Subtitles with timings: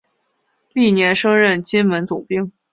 [0.73, 2.51] 翌年升任金门总兵。